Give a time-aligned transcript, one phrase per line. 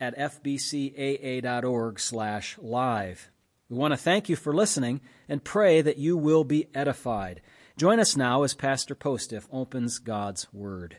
[0.00, 3.30] at fbcaa.org slash live.
[3.68, 7.40] We want to thank you for listening and pray that you will be edified.
[7.76, 10.98] Join us now as Pastor Postiff opens God's Word.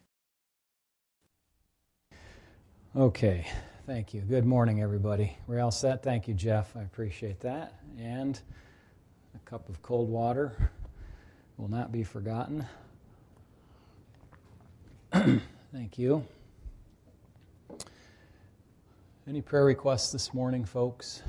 [2.96, 3.48] Okay,
[3.86, 4.22] thank you.
[4.22, 5.38] Good morning, everybody.
[5.48, 6.04] We're all set.
[6.04, 6.76] Thank you, Jeff.
[6.76, 7.74] I appreciate that.
[7.98, 8.40] And
[9.36, 10.72] a cup of cold water
[11.58, 12.66] will not be forgotten.
[15.72, 16.26] thank you.
[19.30, 21.22] Any prayer requests this morning, folks?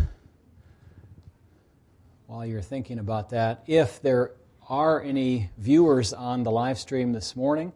[2.28, 4.34] While you're thinking about that, if there
[4.68, 7.72] are any viewers on the live stream this morning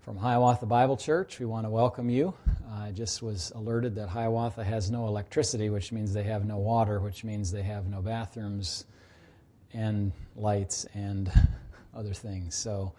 [0.00, 2.34] from Hiawatha Bible Church, we want to welcome you.
[2.68, 6.98] I just was alerted that Hiawatha has no electricity, which means they have no water,
[6.98, 8.86] which means they have no bathrooms
[9.72, 11.30] and lights and
[11.94, 12.56] other things.
[12.56, 12.92] So,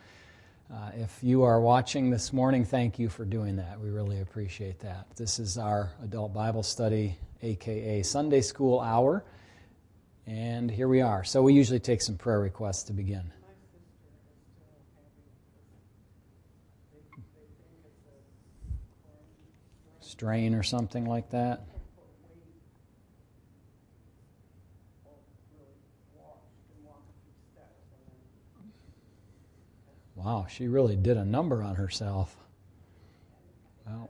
[0.73, 3.79] uh, if you are watching this morning, thank you for doing that.
[3.79, 5.05] We really appreciate that.
[5.15, 9.23] This is our adult Bible study, aka Sunday School Hour.
[10.25, 11.23] And here we are.
[11.23, 13.31] So we usually take some prayer requests to begin.
[19.99, 21.61] Strain or something like that.
[30.25, 32.35] Wow, she really did a number on herself.
[33.85, 34.09] Well,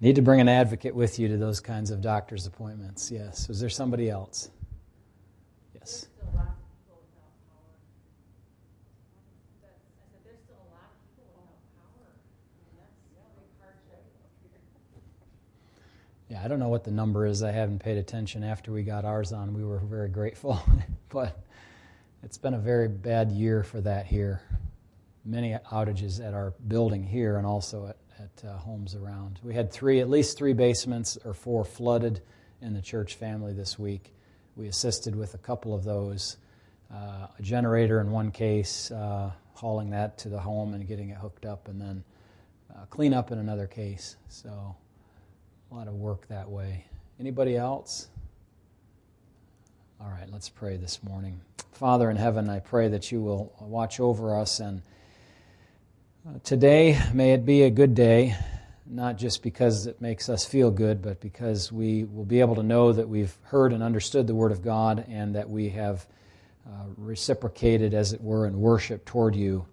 [0.00, 3.10] Need to bring an advocate with you to those kinds of doctor's appointments.
[3.12, 3.48] Yes.
[3.50, 4.50] Is there somebody else?
[5.74, 6.06] Yes.
[16.30, 17.42] Yeah, I don't know what the number is.
[17.42, 19.54] I haven't paid attention after we got ours on.
[19.54, 20.60] We were very grateful,
[21.08, 21.42] but
[22.22, 24.42] it's been a very bad year for that here.
[25.24, 29.40] Many outages at our building here and also at, at uh, homes around.
[29.42, 32.20] We had three, at least three basements or four flooded
[32.60, 34.14] in the church family this week.
[34.54, 36.36] We assisted with a couple of those.
[36.92, 41.16] Uh, a generator in one case, uh, hauling that to the home and getting it
[41.16, 42.04] hooked up, and then
[42.74, 44.16] uh, clean up in another case.
[44.28, 44.76] So
[45.70, 46.86] a lot of work that way.
[47.20, 48.08] Anybody else?
[50.00, 51.40] All right, let's pray this morning.
[51.72, 54.80] Father in heaven, I pray that you will watch over us and
[56.26, 58.34] uh, today may it be a good day,
[58.86, 62.62] not just because it makes us feel good, but because we will be able to
[62.62, 66.06] know that we've heard and understood the Word of God and that we have
[66.66, 69.66] uh, reciprocated, as it were, in worship toward you.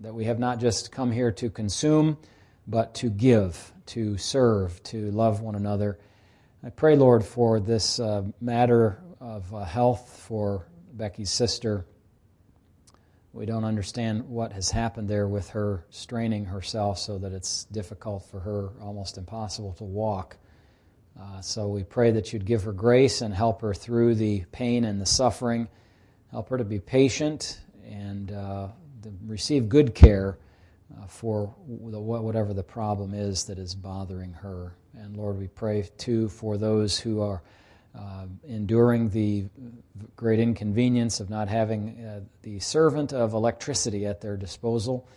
[0.00, 2.16] That we have not just come here to consume,
[2.68, 5.98] but to give to serve, to love one another.
[6.62, 11.86] I pray, Lord, for this uh, matter of uh, health for Becky's sister.
[13.32, 18.24] We don't understand what has happened there with her straining herself so that it's difficult
[18.24, 20.36] for her, almost impossible to walk.
[21.18, 24.84] Uh, so we pray that you'd give her grace and help her through the pain
[24.84, 25.68] and the suffering.
[26.30, 28.68] Help her to be patient and uh,
[29.26, 30.36] receive good care
[30.96, 34.74] uh, for the, whatever the problem is that is bothering her.
[34.94, 37.42] And Lord, we pray too for those who are
[37.98, 39.46] uh, enduring the
[40.16, 45.08] great inconvenience of not having uh, the servant of electricity at their disposal,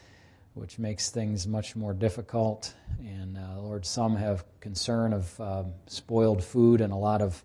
[0.56, 2.74] which makes things much more difficult.
[3.00, 7.44] And uh, Lord, some have concern of um, spoiled food and a lot of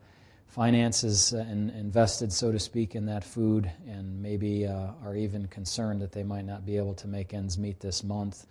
[0.57, 6.01] finances uh, invested, so to speak, in that food, and maybe uh, are even concerned
[6.01, 8.47] that they might not be able to make ends meet this month.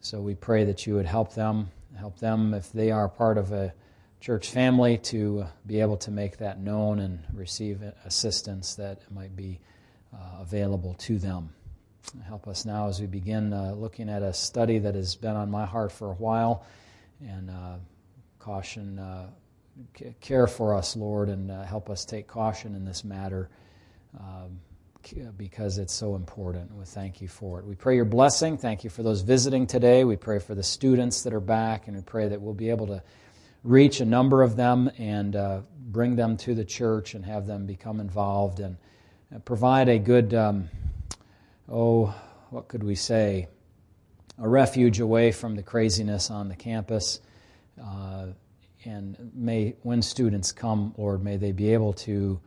[0.00, 3.52] So we pray that you would help them, help them if they are part of
[3.52, 3.72] a
[4.20, 9.60] church family to be able to make that known and receive assistance that might be
[10.12, 11.50] uh, available to them.
[12.26, 15.52] Help us now as we begin uh, looking at a study that has been on
[15.52, 16.66] my heart for a while
[17.24, 17.76] and uh,
[18.40, 19.28] caution uh,
[20.20, 23.48] care for us, Lord, and uh, help us take caution in this matter
[24.18, 24.60] um,
[25.36, 26.74] because it's so important.
[26.74, 27.64] We thank you for it.
[27.64, 28.58] We pray your blessing.
[28.58, 30.04] Thank you for those visiting today.
[30.04, 32.86] We pray for the students that are back, and we pray that we'll be able
[32.88, 33.02] to
[33.64, 37.66] reach a number of them and uh, bring them to the church and have them
[37.66, 38.76] become involved and
[39.34, 40.68] uh, provide a good um,
[41.70, 42.14] oh,
[42.50, 43.48] what could we say?
[44.38, 47.20] A refuge away from the craziness on the campus.
[47.82, 48.28] Uh,
[48.88, 52.40] and may, when students come, Lord, may they be able to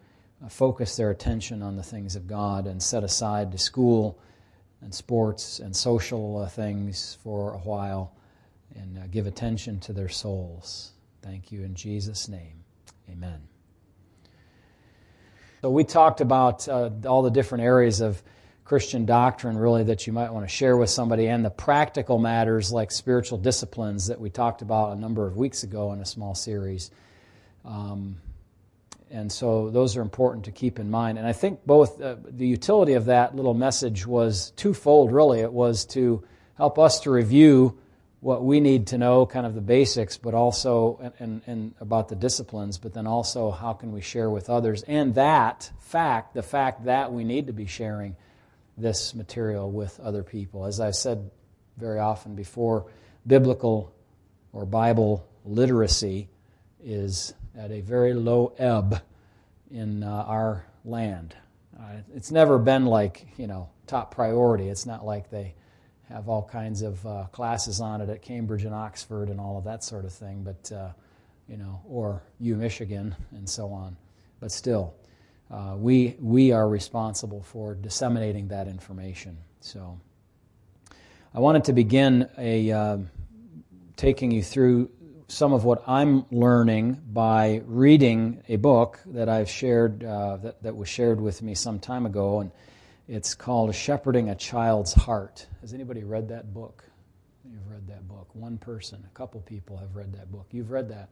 [0.50, 4.20] focus their attention on the things of God and set aside the school
[4.82, 8.16] and sports and social uh, things for a while
[8.76, 10.94] and uh, give attention to their souls.
[11.22, 12.64] Thank you in Jesus' name.
[13.12, 13.42] Amen.
[15.62, 18.24] So, we talked about uh, all the different areas of
[18.72, 22.72] Christian doctrine, really, that you might want to share with somebody, and the practical matters
[22.72, 26.34] like spiritual disciplines that we talked about a number of weeks ago in a small
[26.34, 26.90] series.
[27.66, 28.16] Um,
[29.10, 31.18] and so those are important to keep in mind.
[31.18, 35.42] And I think both uh, the utility of that little message was twofold, really.
[35.42, 36.24] It was to
[36.56, 37.78] help us to review
[38.22, 42.08] what we need to know, kind of the basics, but also and, and, and, about
[42.08, 44.82] the disciplines, but then also how can we share with others.
[44.84, 48.16] And that fact, the fact that we need to be sharing
[48.78, 50.66] this material with other people.
[50.66, 51.30] As I've said
[51.78, 52.88] very often before,
[53.26, 53.94] biblical
[54.54, 56.30] or Bible literacy
[56.84, 59.02] is at a very low ebb
[59.70, 61.36] in uh, our land.
[61.80, 64.68] Uh, it's never been like, you know, top priority.
[64.68, 65.56] It's not like they
[66.10, 69.64] have all kinds of uh, classes on it at Cambridge and Oxford and all of
[69.64, 70.92] that sort of thing, but, uh,
[71.48, 73.96] you know, or U Michigan and so on.
[74.40, 74.94] But still,
[75.52, 79.38] uh, we, we are responsible for disseminating that information.
[79.60, 80.00] So
[81.34, 82.98] I wanted to begin a, uh,
[83.98, 84.90] taking you through
[85.28, 90.76] some of what I'm learning by reading a book that I've shared, uh, that, that
[90.76, 92.42] was shared with me some time ago.
[92.42, 92.52] And
[93.08, 95.48] it's called Shepherding a Child's Heart.
[95.62, 96.84] Has anybody read that book?
[97.50, 98.30] You've read that book.
[98.34, 100.48] One person, a couple people have read that book.
[100.52, 101.10] You've read that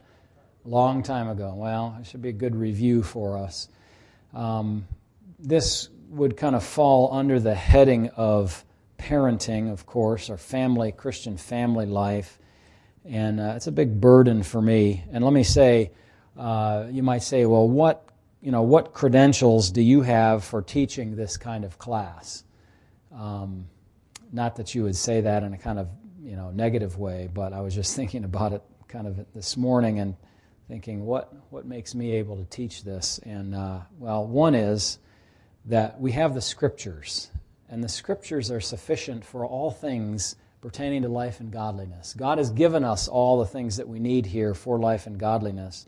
[0.66, 1.54] a long time ago.
[1.56, 3.68] Well, it should be a good review for us.
[4.34, 4.88] Um,
[5.38, 8.66] this would kind of fall under the heading of
[8.98, 12.40] parenting, of course, or family, Christian family life.
[13.06, 15.04] And uh, it's a big burden for me.
[15.12, 15.92] And let me say,
[16.38, 18.10] uh, you might say, well, what
[18.42, 22.44] you know, what credentials do you have for teaching this kind of class?
[23.14, 23.68] Um,
[24.32, 25.90] not that you would say that in a kind of,
[26.22, 30.00] you know, negative way, but I was just thinking about it kind of this morning
[30.00, 30.16] and
[30.70, 33.20] thinking, what, what makes me able to teach this?
[33.24, 35.00] And, uh, well, one is
[35.66, 37.32] that we have the scriptures,
[37.70, 42.14] and the scriptures are sufficient for all things pertaining to life and godliness.
[42.14, 45.88] God has given us all the things that we need here for life and godliness.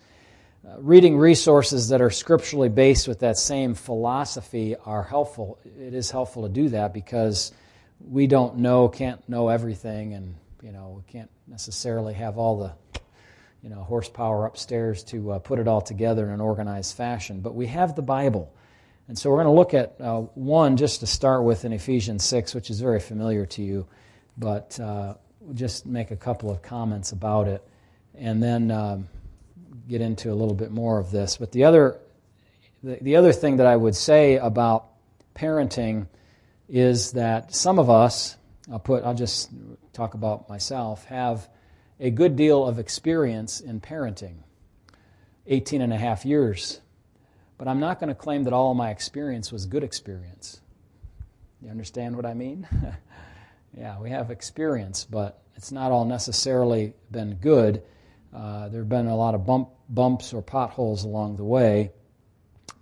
[0.67, 5.59] Uh, reading resources that are scripturally based with that same philosophy are helpful.
[5.63, 7.51] It is helpful to do that because
[7.99, 13.01] we don't know, can't know everything, and you know we can't necessarily have all the
[13.61, 17.41] you know horsepower upstairs to uh, put it all together in an organized fashion.
[17.41, 18.53] But we have the Bible,
[19.07, 22.23] and so we're going to look at uh, one just to start with in Ephesians
[22.23, 23.87] six, which is very familiar to you,
[24.37, 25.15] but uh,
[25.53, 27.67] just make a couple of comments about it,
[28.15, 28.71] and then.
[28.71, 29.09] Um,
[29.87, 31.37] get into a little bit more of this.
[31.37, 31.99] But the other,
[32.83, 34.87] the, the other thing that I would say about
[35.35, 36.07] parenting
[36.69, 38.37] is that some of us,
[38.71, 39.49] I'll put, I'll just
[39.93, 41.47] talk about myself, have
[42.01, 44.37] a good deal of experience in parenting
[45.45, 46.81] 18 and a half years.
[47.59, 50.61] But I'm not going to claim that all my experience was good experience.
[51.61, 52.67] You understand what I mean?
[53.77, 57.83] yeah, we have experience, but it's not all necessarily been good.
[58.33, 61.91] Uh, there have been a lot of bump, bumps or potholes along the way,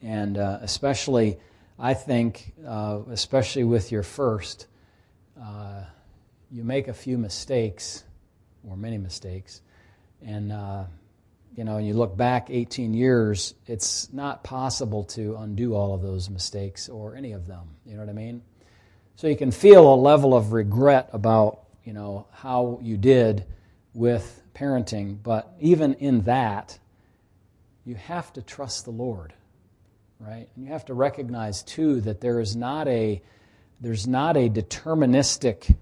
[0.01, 1.38] and uh, especially,
[1.77, 4.67] I think, uh, especially with your first,
[5.41, 5.84] uh,
[6.50, 8.05] you make a few mistakes,
[8.68, 9.62] or many mistakes,
[10.25, 10.84] and uh,
[11.56, 16.30] you know, you look back 18 years, it's not possible to undo all of those
[16.30, 17.68] mistakes or any of them.
[17.86, 18.42] You know what I mean?
[19.16, 23.44] So you can feel a level of regret about, you know, how you did
[23.94, 26.80] with parenting, but even in that,
[27.86, 29.34] you have to trust the Lord,
[30.20, 30.48] right?
[30.56, 33.22] And you have to recognize too that there is not a
[33.82, 35.75] there's not a deterministic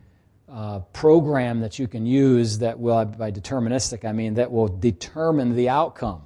[0.49, 5.55] uh, program that you can use that will by deterministic I mean that will determine
[5.55, 6.21] the outcome,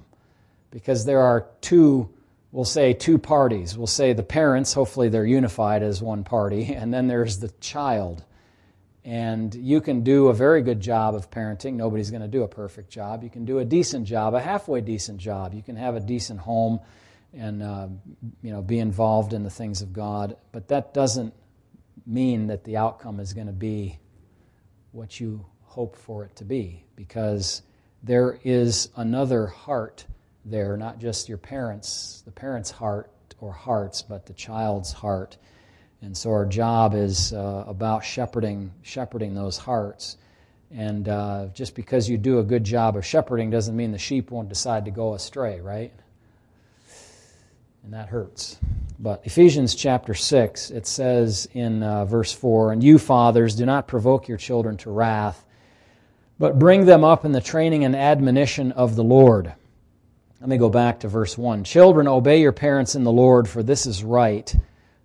[0.70, 2.08] because there are two
[2.52, 3.76] we'll say two parties.
[3.76, 8.24] We'll say the parents, hopefully they're unified as one party, and then there's the child.
[9.04, 11.74] And you can do a very good job of parenting.
[11.74, 13.24] Nobody's going to do a perfect job.
[13.24, 15.54] You can do a decent job, a halfway decent job.
[15.54, 16.78] You can have a decent home
[17.34, 17.88] and uh,
[18.42, 20.36] you know be involved in the things of God.
[20.52, 21.34] But that doesn't
[22.06, 23.98] mean that the outcome is going to be
[24.92, 27.62] what you hope for it to be, because
[28.02, 30.04] there is another heart
[30.44, 35.36] there, not just your parents, the parents' heart or hearts, but the child's heart
[36.02, 40.16] And so our job is uh, about shepherding, shepherding those hearts.
[40.72, 44.32] And uh, just because you do a good job of shepherding doesn't mean the sheep
[44.32, 45.92] won't decide to go astray, right?
[47.84, 48.58] And that hurts.
[49.02, 53.88] But Ephesians chapter 6, it says in uh, verse 4 And you, fathers, do not
[53.88, 55.44] provoke your children to wrath,
[56.38, 59.52] but bring them up in the training and admonition of the Lord.
[60.40, 61.64] Let me go back to verse 1.
[61.64, 64.54] Children, obey your parents in the Lord, for this is right.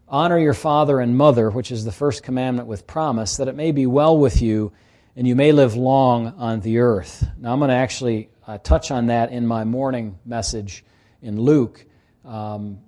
[0.08, 3.72] Honor your father and mother, which is the first commandment with promise, that it may
[3.72, 4.74] be well with you
[5.16, 7.28] and you may live long on the earth.
[7.40, 10.86] Now, I'm going to actually uh, touch on that in my morning message
[11.24, 11.84] in Luke.
[12.24, 12.80] Um,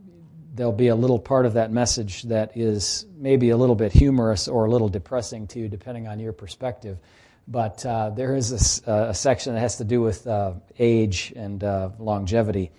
[0.59, 4.49] there'll be a little part of that message that is maybe a little bit humorous
[4.49, 6.97] or a little depressing to you, depending on your perspective.
[7.47, 11.63] But uh, there is a, a, section that has to do with uh, age and
[11.63, 12.71] uh, longevity.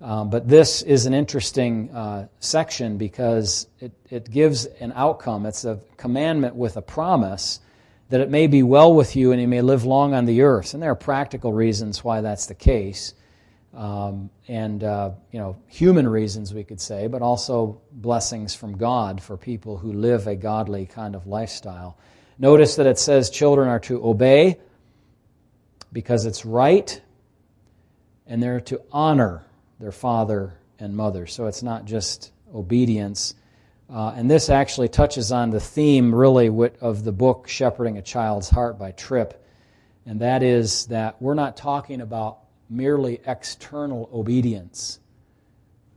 [0.00, 5.46] Um, but this is an interesting uh, section because it, it gives an outcome.
[5.46, 7.60] It's a commandment with a promise
[8.08, 10.74] that it may be well with you and you may live long on the earth.
[10.74, 13.14] And there are practical reasons why that's the case.
[13.72, 19.22] Um, and uh, you know human reasons we could say, but also blessings from God
[19.22, 21.96] for people who live a godly kind of lifestyle.
[22.38, 24.58] Notice that it says children are to obey
[25.92, 27.00] because it's right,
[28.26, 29.44] and they're to honor
[29.78, 31.26] their father and mother.
[31.26, 33.34] So it's not just obedience,
[33.88, 36.48] uh, and this actually touches on the theme, really,
[36.80, 39.44] of the book Shepherding a Child's Heart by Tripp.
[40.06, 42.39] And that is that we're not talking about
[42.70, 45.00] merely external obedience.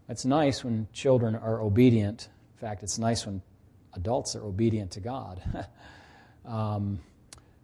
[0.09, 2.29] It's nice when children are obedient.
[2.55, 3.41] In fact, it's nice when
[3.93, 5.41] adults are obedient to God.
[6.45, 6.99] um,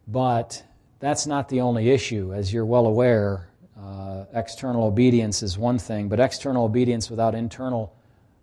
[0.07, 0.63] but
[0.99, 2.33] that's not the only issue.
[2.33, 3.49] As you're well aware,
[3.81, 7.95] uh, external obedience is one thing, but external obedience without internal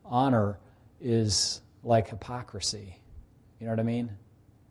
[0.04, 0.58] honor
[1.00, 2.99] is like hypocrisy.
[3.61, 4.11] You know what I mean?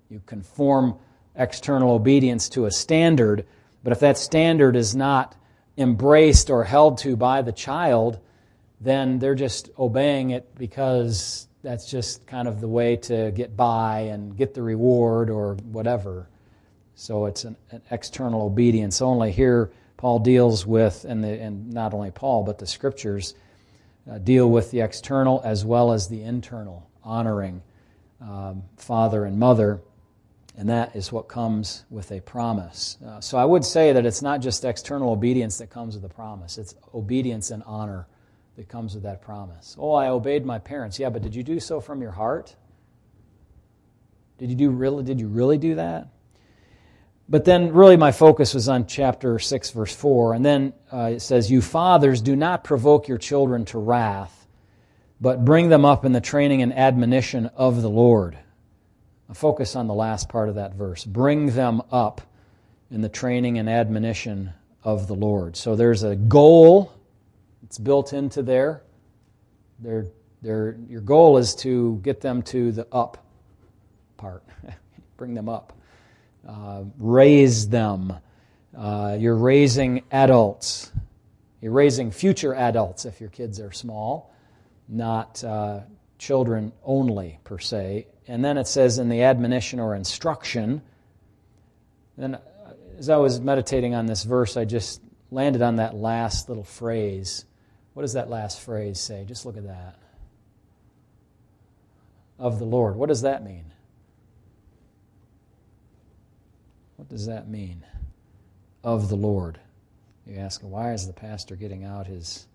[0.09, 0.97] You conform
[1.35, 3.45] external obedience to a standard,
[3.83, 5.35] but if that standard is not
[5.77, 8.19] embraced or held to by the child,
[8.81, 14.01] then they're just obeying it because that's just kind of the way to get by
[14.01, 16.27] and get the reward or whatever.
[16.95, 19.31] So it's an, an external obedience only.
[19.31, 23.33] Here, Paul deals with, and, the, and not only Paul, but the scriptures
[24.09, 27.61] uh, deal with the external as well as the internal honoring
[28.21, 29.81] um, father and mother,
[30.57, 32.97] and that is what comes with a promise.
[33.05, 36.13] Uh, so I would say that it's not just external obedience that comes with a
[36.13, 38.07] promise, it's obedience and honor
[38.55, 39.75] that comes with that promise.
[39.77, 40.97] Oh, I obeyed my parents.
[40.97, 42.55] Yeah, but did you do so from your heart?
[44.37, 46.07] Did you do really did you really do that?
[47.27, 50.35] But then, really, my focus was on chapter 6, verse 4.
[50.35, 54.45] And then uh, it says, You fathers, do not provoke your children to wrath
[55.19, 58.37] but bring them up in the training and admonition of the Lord.
[59.33, 61.03] Focus on the last part of that verse.
[61.03, 62.21] Bring them up
[62.91, 64.53] in the training and admonition
[64.83, 65.57] of the Lord.
[65.57, 66.93] So there's a goal
[67.63, 68.83] it's built into there.
[69.81, 73.25] Your goal is to get them to the up
[74.17, 74.43] part,
[75.17, 75.73] bring them up,
[76.47, 78.13] uh, raise them.
[78.77, 80.91] Uh, you're raising adults.
[81.61, 84.35] You're raising future adults if your kids are small
[84.87, 85.81] not uh,
[86.17, 88.07] children only, per se.
[88.27, 90.81] And then it says in the admonition or instruction.
[92.17, 92.41] Then, uh,
[92.97, 95.01] as I was meditating on this verse, I just
[95.31, 97.45] landed on that last little phrase.
[97.93, 99.25] What does that last phrase say?
[99.25, 99.97] Just look at that.
[102.39, 102.95] Of the Lord.
[102.95, 103.71] What does that mean?
[106.97, 107.85] What does that mean?
[108.83, 109.59] Of the Lord.
[110.25, 112.47] You ask, why is the pastor getting out his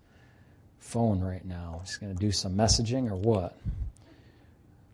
[0.81, 1.79] phone right now.
[1.83, 3.57] He's going to do some messaging or what?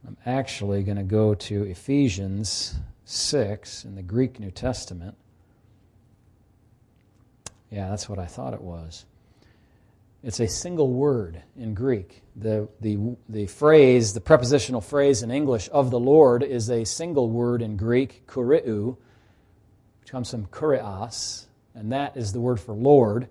[0.08, 5.18] I'm actually going to go to Ephesians 6 in the Greek New Testament.
[7.70, 9.06] Yeah, that's what I thought it was.
[10.24, 12.22] It's a single word in Greek.
[12.38, 17.30] The, the, the phrase, the prepositional phrase in English of the Lord is a single
[17.30, 18.96] word in Greek, kuriou,
[20.00, 23.28] which comes from kurios, and that is the word for Lord.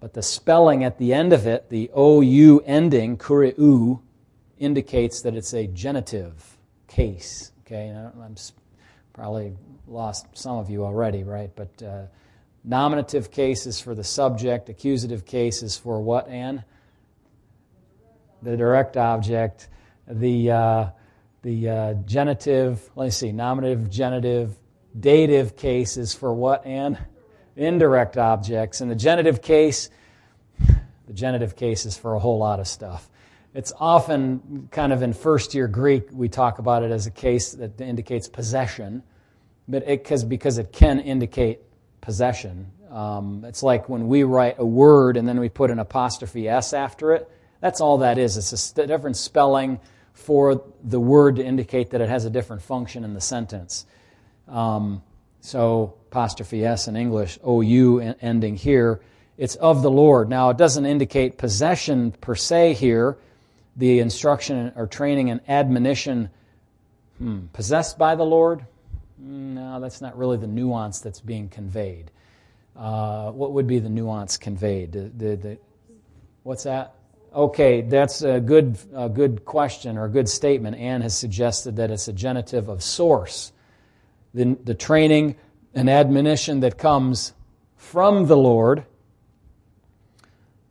[0.00, 4.00] But the spelling at the end of it, the OU ending, kuriu,
[4.58, 6.58] indicates that it's a genitive
[6.88, 7.52] case.
[7.66, 8.36] Okay, I'm
[9.12, 11.50] probably lost some of you already, right?
[11.54, 12.02] But uh,
[12.64, 16.64] nominative case is for the subject, accusative case is for what, Anne?
[18.42, 19.68] The direct object.
[20.08, 20.86] The, uh,
[21.42, 24.56] the uh, genitive, let me see, nominative, genitive,
[24.98, 26.98] dative case is for what, Anne?
[27.56, 28.80] indirect objects.
[28.80, 29.90] And the genitive case,
[30.58, 33.08] the genitive case is for a whole lot of stuff.
[33.56, 37.52] It's often kind of in first year Greek, we talk about it as a case
[37.52, 39.02] that indicates possession,
[39.66, 41.60] but it, cause, because it can indicate
[42.02, 42.70] possession.
[42.90, 46.74] Um, it's like when we write a word and then we put an apostrophe S
[46.74, 47.30] after it.
[47.62, 48.36] That's all that is.
[48.36, 49.80] It's a different spelling
[50.12, 53.86] for the word to indicate that it has a different function in the sentence.
[54.48, 55.02] Um,
[55.40, 59.00] so, apostrophe S in English, OU ending here,
[59.38, 60.28] it's of the Lord.
[60.28, 63.16] Now, it doesn't indicate possession per se here,
[63.76, 66.30] the instruction or training and admonition
[67.18, 68.64] hmm, possessed by the Lord.
[69.18, 72.10] No, that's not really the nuance that's being conveyed.
[72.74, 74.92] Uh, what would be the nuance conveyed?
[74.92, 75.58] The, the, the,
[76.42, 76.94] what's that?
[77.34, 80.76] Okay, that's a good, a good question or a good statement.
[80.76, 83.52] Anne has suggested that it's a genitive of source.
[84.32, 85.36] The, the training
[85.74, 87.34] and admonition that comes
[87.76, 88.84] from the Lord.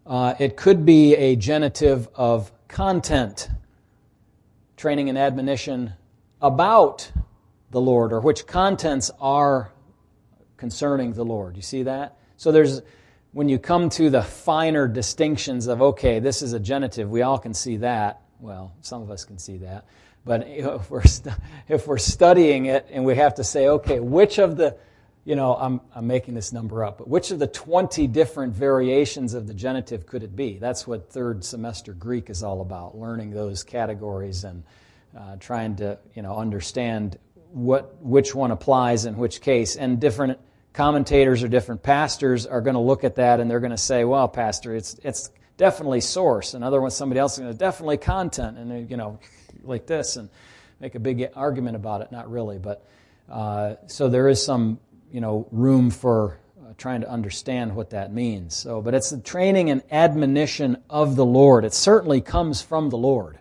[0.06, 3.50] Uh, it could be a genitive of content,
[4.78, 5.94] training and admonition
[6.42, 7.12] about
[7.72, 9.72] the Lord, or which contents are
[10.58, 11.56] concerning the Lord.
[11.56, 12.18] You see that?
[12.38, 12.82] So there's
[13.34, 17.38] when you come to the finer distinctions of okay, this is a genitive, we all
[17.38, 18.22] can see that.
[18.40, 19.86] Well, some of us can see that.
[20.24, 21.04] But if we're,
[21.68, 24.78] if we're studying it and we have to say, okay, which of the
[25.26, 29.34] you know, I'm, I'm making this number up, but which of the 20 different variations
[29.34, 30.60] of the genitive could it be?
[30.60, 34.64] That's what third semester Greek is all about, learning those categories and
[35.18, 37.18] uh, trying to, you know, understand
[37.52, 39.76] what, which one applies in which case.
[39.76, 40.40] And different
[40.74, 44.04] commentators or different pastors are going to look at that and they're going to say,
[44.04, 46.54] well, pastor, it's, it's definitely source.
[46.54, 48.60] Another one, somebody else is going to definitely content.
[48.60, 49.20] And, you know,
[49.64, 50.30] like this and
[50.80, 52.12] make a big argument about it.
[52.12, 52.86] Not really, but
[53.30, 54.80] uh, so there is some
[55.16, 58.54] you know, room for uh, trying to understand what that means.
[58.54, 61.64] So, but it's the training and admonition of the Lord.
[61.64, 63.40] It certainly comes from the Lord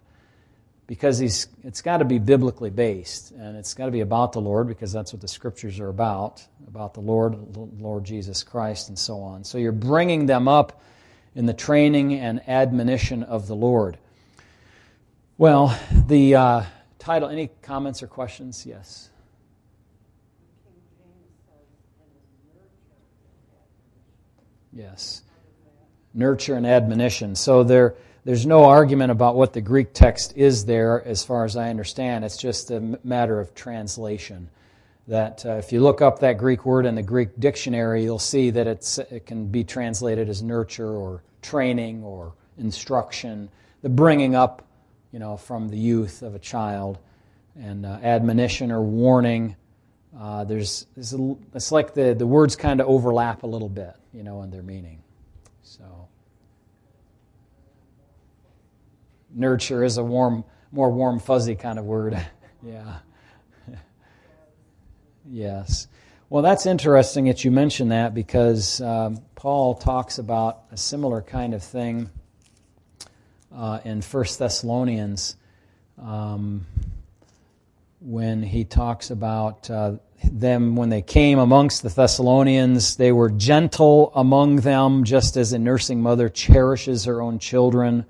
[0.86, 4.40] because he's, it's got to be biblically based and it's got to be about the
[4.40, 8.96] Lord because that's what the scriptures are about, about the Lord, Lord Jesus Christ, and
[8.96, 9.42] so on.
[9.42, 10.80] So you're bringing them up
[11.34, 13.98] in the training and admonition of the Lord.
[15.38, 16.62] Well, the uh,
[17.00, 18.64] title, any comments or questions?
[18.64, 19.10] Yes.
[24.74, 25.22] Yes.
[26.12, 27.34] Nurture and admonition.
[27.34, 31.56] So there, there's no argument about what the Greek text is there, as far as
[31.56, 32.24] I understand.
[32.24, 34.48] It's just a matter of translation.
[35.06, 38.50] That uh, if you look up that Greek word in the Greek dictionary, you'll see
[38.50, 43.50] that it can be translated as nurture or training or instruction,
[43.82, 44.66] the bringing up,
[45.12, 46.98] you know, from the youth of a child,
[47.54, 49.56] and uh, admonition or warning
[50.18, 53.94] uh, there's, there's a, it's like the, the words kind of overlap a little bit,
[54.14, 55.02] you know, and their meaning.
[55.62, 56.08] So,
[59.34, 62.16] nurture is a warm, more warm, fuzzy kind of word.
[62.62, 62.98] yeah.
[65.28, 65.88] yes.
[66.30, 71.52] Well, that's interesting that you mention that because um, Paul talks about a similar kind
[71.52, 72.10] of thing
[73.54, 75.36] uh, in First Thessalonians.
[76.00, 76.66] Um,
[78.00, 82.96] when he talks about uh, them when they came amongst the Thessalonians.
[82.96, 88.06] They were gentle among them, just as a nursing mother cherishes her own children.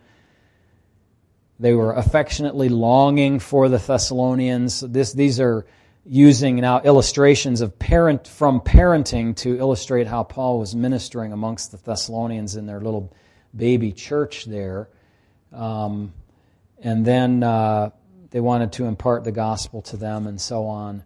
[1.58, 4.80] They were affectionately longing for the Thessalonians.
[4.80, 5.66] This, these are
[6.04, 11.78] using now illustrations of parent from parenting to illustrate how Paul was ministering amongst the
[11.78, 13.12] Thessalonians in their little
[13.56, 14.88] baby church there.
[15.52, 16.12] Um,
[16.82, 17.90] and then uh,
[18.30, 21.04] they wanted to impart the gospel to them and so on.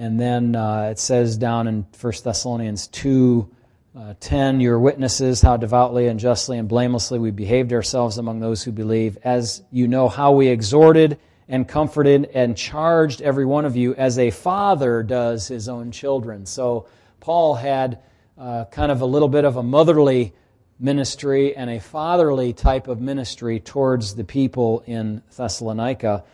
[0.00, 3.50] And then uh, it says down in 1 Thessalonians 2
[3.94, 8.62] uh, 10, Your witnesses, how devoutly and justly and blamelessly we behaved ourselves among those
[8.62, 11.18] who believe, as you know how we exhorted
[11.50, 16.46] and comforted and charged every one of you as a father does his own children.
[16.46, 16.86] So
[17.20, 17.98] Paul had
[18.38, 20.32] uh, kind of a little bit of a motherly
[20.78, 26.24] ministry and a fatherly type of ministry towards the people in Thessalonica.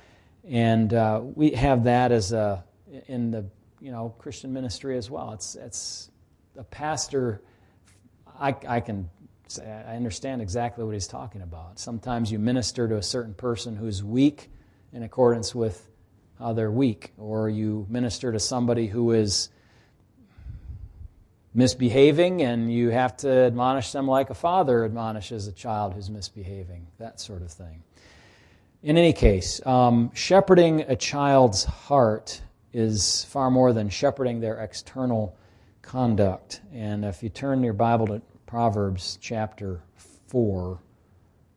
[0.48, 2.62] And uh, we have that as a,
[3.08, 3.46] in the
[3.80, 5.32] you know, Christian ministry as well.
[5.32, 6.10] It's, it's
[6.56, 7.42] a pastor,
[8.38, 9.10] I, I can
[9.48, 11.78] say, I understand exactly what he's talking about.
[11.78, 14.50] Sometimes you minister to a certain person who's weak
[14.92, 15.88] in accordance with
[16.38, 19.48] how they're weak, or you minister to somebody who is
[21.54, 26.86] misbehaving, and you have to admonish them like a father admonishes a child who's misbehaving,
[26.98, 27.82] that sort of thing.
[28.82, 32.42] In any case, um, shepherding a child's heart
[32.76, 35.34] is far more than shepherding their external
[35.80, 36.60] conduct.
[36.74, 39.80] And if you turn your Bible to Proverbs chapter
[40.28, 40.78] 4,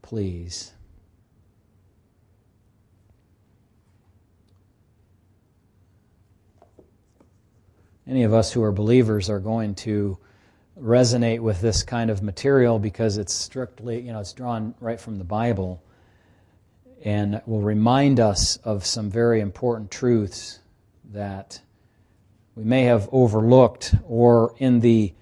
[0.02, 0.72] please.
[8.08, 10.18] Any of us who are believers are going to
[10.82, 15.18] resonate with this kind of material because it's strictly, you know, it's drawn right from
[15.18, 15.84] the Bible
[17.04, 20.60] and will remind us of some very important truths
[21.10, 21.62] that
[22.56, 25.14] we may have overlooked or in the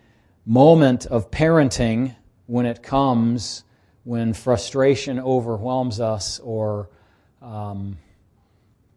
[0.46, 3.64] moment of parenting when it comes
[4.04, 6.90] when frustration overwhelms us or
[7.42, 7.98] um,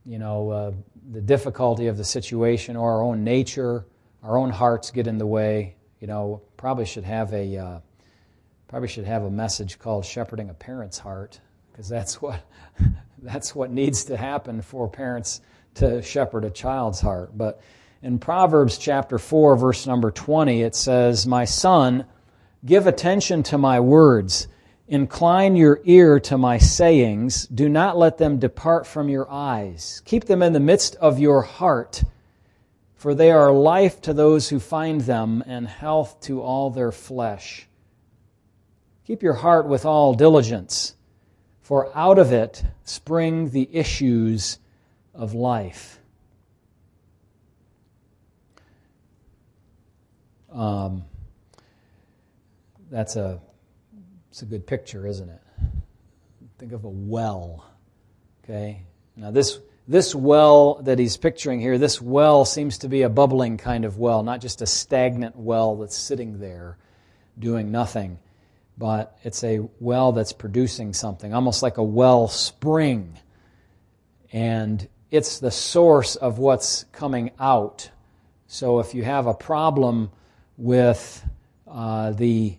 [0.06, 0.72] you know uh,
[1.12, 3.84] the difficulty of the situation or our own nature
[4.22, 7.80] our own hearts get in the way you know probably should have a uh,
[8.68, 12.40] probably should have a message called shepherding a parent's heart because that's what
[13.22, 15.40] that's what needs to happen for parents
[15.80, 17.60] to shepherd a child's heart but
[18.02, 22.04] in Proverbs chapter 4 verse number 20 it says my son
[22.64, 24.48] give attention to my words
[24.90, 27.46] Incline your ear to my sayings.
[27.46, 30.02] Do not let them depart from your eyes.
[30.04, 32.02] Keep them in the midst of your heart,
[32.96, 37.68] for they are life to those who find them and health to all their flesh.
[39.06, 40.96] Keep your heart with all diligence,
[41.60, 44.58] for out of it spring the issues
[45.20, 46.00] of life.
[50.50, 51.04] Um,
[52.90, 53.38] that's a
[54.30, 55.42] it's a good picture, isn't it?
[56.58, 57.66] Think of a well.
[58.42, 58.82] Okay?
[59.14, 63.58] Now, this, this well that he's picturing here, this well seems to be a bubbling
[63.58, 66.78] kind of well, not just a stagnant well that's sitting there
[67.38, 68.18] doing nothing,
[68.78, 73.18] but it's a well that's producing something, almost like a well spring.
[74.32, 77.90] And it's the source of what's coming out.
[78.46, 80.10] So if you have a problem
[80.56, 81.24] with
[81.66, 82.58] uh, the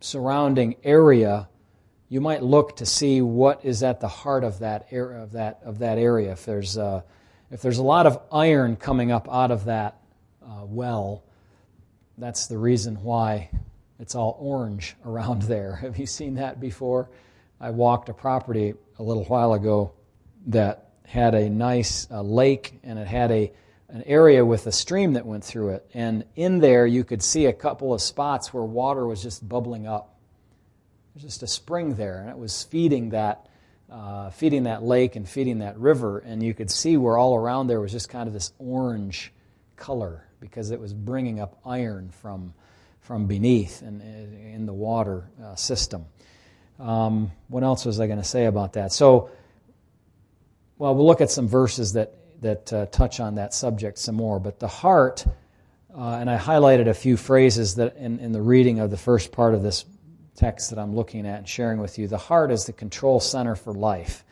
[0.00, 1.48] surrounding area,
[2.08, 5.22] you might look to see what is at the heart of that area.
[5.22, 6.32] Of that, of that area.
[6.32, 7.02] If there's uh,
[7.50, 10.00] if there's a lot of iron coming up out of that
[10.44, 11.24] uh, well,
[12.18, 13.50] that's the reason why
[13.98, 15.76] it's all orange around there.
[15.76, 17.10] Have you seen that before?
[17.60, 19.92] I walked a property a little while ago
[20.46, 23.52] that had a nice uh, lake and it had a
[23.92, 25.90] an area with a stream that went through it.
[25.94, 29.88] And in there, you could see a couple of spots where water was just bubbling
[29.88, 30.14] up.
[31.12, 33.48] There's just a spring there, and it was feeding that,
[33.90, 36.20] uh, feeding that lake and feeding that river.
[36.20, 39.32] And you could see where all around there was just kind of this orange
[39.76, 42.54] color because it was bringing up iron from,
[43.00, 46.06] from beneath and in the water uh, system.
[46.78, 48.92] Um, what else was I going to say about that?
[48.92, 49.30] So,
[50.80, 54.40] well, we'll look at some verses that that uh, touch on that subject some more.
[54.40, 55.26] But the heart,
[55.94, 59.30] uh, and I highlighted a few phrases that in, in the reading of the first
[59.30, 59.84] part of this
[60.36, 62.08] text that I'm looking at and sharing with you.
[62.08, 64.24] The heart is the control center for life.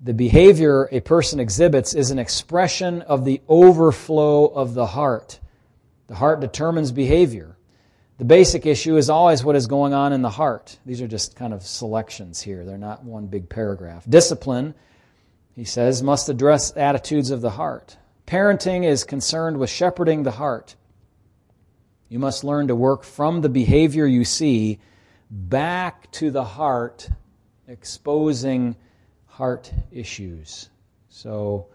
[0.00, 5.38] The behavior a person exhibits is an expression of the overflow of the heart.
[6.08, 7.56] The heart determines behavior.
[8.18, 10.76] The basic issue is always what is going on in the heart.
[10.84, 14.04] These are just kind of selections here, they're not one big paragraph.
[14.08, 14.74] Discipline
[15.60, 17.98] he says, must address attitudes of the heart.
[18.26, 20.74] Parenting is concerned with shepherding the heart.
[22.08, 24.78] You must learn to work from the behavior you see
[25.30, 27.10] back to the heart,
[27.68, 28.74] exposing
[29.26, 30.70] heart issues.
[31.10, 31.66] So,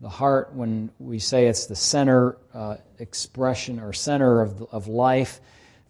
[0.00, 5.40] the heart, when we say it's the center uh, expression or center of, of life,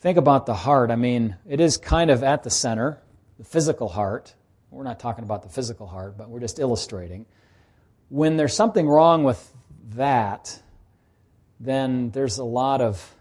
[0.01, 0.91] think about the heart.
[0.91, 3.01] I mean, it is kind of at the center,
[3.39, 4.35] the physical heart,
[4.71, 7.25] we're not talking about the physical heart, but we're just illustrating.
[8.09, 9.53] When there's something wrong with
[9.91, 10.63] that,
[11.61, 13.15] then there's a lot of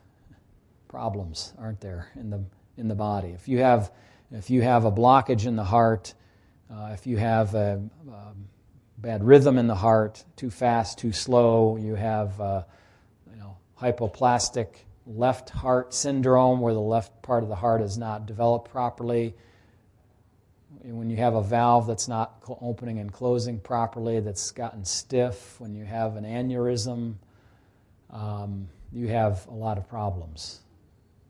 [0.88, 2.44] problems, aren't there, in the
[2.78, 3.30] in the body.
[3.30, 3.92] If you have
[4.32, 6.14] if you have a blockage in the heart,
[6.72, 8.34] uh, if you have a, a,
[8.98, 12.64] bad rhythm in the heart, too fast, too slow, you have uh,
[13.30, 14.68] you know hypoplastic
[15.06, 19.36] left heart syndrome, where the left part of the heart is not developed properly
[20.84, 25.76] when you have a valve that's not opening and closing properly, that's gotten stiff, when
[25.76, 27.16] you have an aneurysm,
[28.12, 30.62] um, you have a lot of problems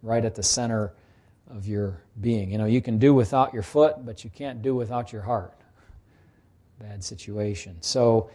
[0.04, 0.94] right at the center
[1.50, 2.52] of your being.
[2.52, 5.54] You know, you can do without your foot, but you can't do without your heart.
[6.80, 7.78] Bad situation.
[7.82, 8.30] So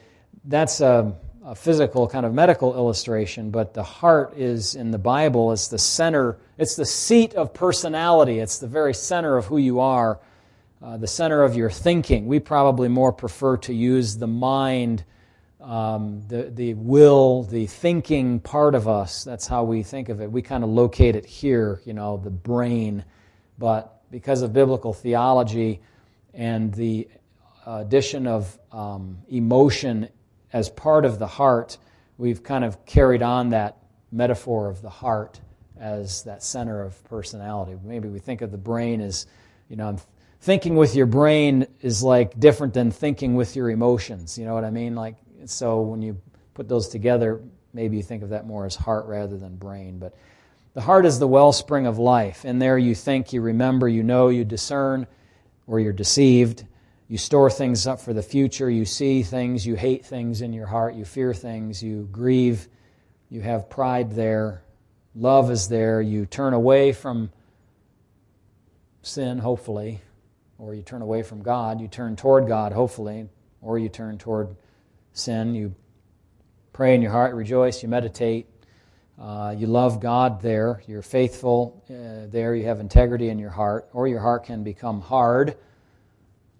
[0.47, 5.53] that's a, a physical kind of medical illustration, but the heart is in the Bible,
[5.53, 9.79] it's the center, it's the seat of personality, it's the very center of who you
[9.79, 10.19] are
[10.83, 12.27] uh, the center of your thinking.
[12.27, 15.05] We probably more prefer to use the mind,
[15.61, 19.23] um, the, the will, the thinking part of us.
[19.23, 20.31] That's how we think of it.
[20.31, 23.05] We kind of locate it here, you know, the brain.
[23.59, 25.81] But because of biblical theology
[26.35, 27.09] and the
[27.65, 30.09] addition of um, emotion
[30.53, 31.79] as part of the heart,
[32.19, 33.77] we've kind of carried on that
[34.11, 35.41] metaphor of the heart
[35.79, 37.77] as that center of personality.
[37.85, 39.27] Maybe we think of the brain as,
[39.69, 39.97] you know,
[40.43, 44.37] thinking with your brain is like different than thinking with your emotions.
[44.37, 44.97] You know what I mean?
[44.97, 46.21] Like, so when you
[46.55, 47.41] put those together,
[47.73, 50.01] maybe you think of that more as heart rather than brain.
[50.01, 50.17] But
[50.75, 52.45] the heart is the wellspring of life.
[52.45, 55.07] In there you think, you remember, you know, you discern,
[55.69, 56.65] or you're deceived.
[57.07, 58.69] You store things up for the future.
[58.69, 59.65] You see things.
[59.65, 60.95] You hate things in your heart.
[60.95, 61.83] You fear things.
[61.85, 62.69] You grieve.
[63.31, 64.65] You have pride there.
[65.15, 66.03] Love is there.
[66.03, 67.31] You turn away from
[69.03, 70.01] sin, hopefully,
[70.63, 71.81] or you turn away from God.
[71.81, 73.29] You turn toward God, hopefully,
[73.61, 74.57] or you turn toward
[75.13, 75.55] sin.
[75.55, 75.75] You
[76.73, 78.47] pray in your heart, rejoice, you meditate.
[79.19, 80.83] Uh, you love God there.
[80.87, 82.55] You're faithful uh, there.
[82.55, 83.89] You have integrity in your heart.
[83.93, 85.57] Or your heart can become hard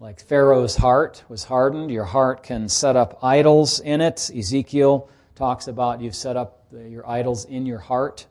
[0.03, 4.29] like Pharaoh's heart was hardened, your heart can set up idols in it.
[4.37, 8.27] Ezekiel talks about you've set up your idols in your heart.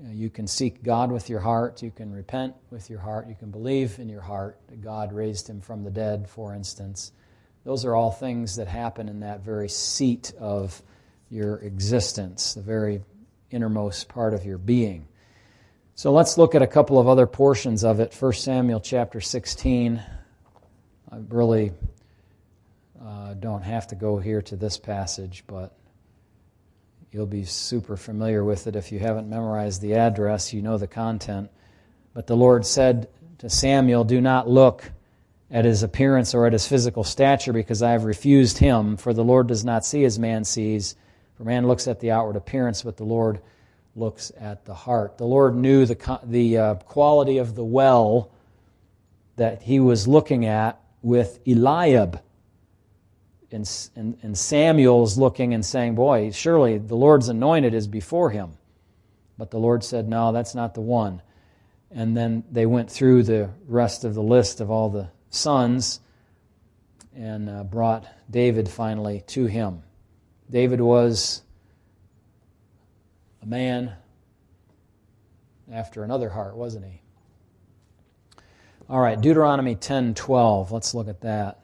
[0.00, 1.82] You can seek God with your heart.
[1.82, 3.28] You can repent with your heart.
[3.28, 7.10] You can believe in your heart that God raised him from the dead, for instance.
[7.64, 10.80] Those are all things that happen in that very seat of
[11.30, 13.02] your existence, the very
[13.50, 15.08] innermost part of your being.
[15.96, 18.14] So let's look at a couple of other portions of it.
[18.14, 20.00] 1 Samuel chapter 16.
[21.10, 21.72] I really
[23.04, 25.77] uh, don't have to go here to this passage, but
[27.10, 28.76] you'll be super familiar with it.
[28.76, 31.50] If you haven't memorized the address, you know the content.
[32.14, 34.90] But the Lord said to Samuel, Do not look
[35.50, 38.96] at his appearance or at his physical stature, because I have refused him.
[38.96, 40.94] For the Lord does not see as man sees.
[41.36, 43.40] For man looks at the outward appearance, but the Lord
[43.96, 45.18] looks at the heart.
[45.18, 48.30] The Lord knew the, the uh, quality of the well
[49.36, 52.20] that he was looking at with Eliab.
[53.50, 58.52] And, and, and Samuel's looking and saying, Boy, surely the Lord's anointed is before him.
[59.38, 61.22] But the Lord said, No, that's not the one.
[61.90, 66.00] And then they went through the rest of the list of all the sons
[67.16, 69.82] and uh, brought David finally to him.
[70.50, 71.42] David was
[73.42, 73.92] a man
[75.72, 77.00] after another heart, wasn't he?
[78.88, 80.70] All right, Deuteronomy 10:12.
[80.70, 81.60] Let's look at that.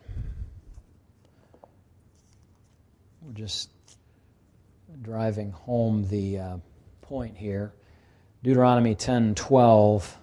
[3.24, 3.70] We're just
[5.00, 6.56] driving home the uh,
[7.00, 7.72] point here.
[8.42, 10.18] Deuteronomy 10:12.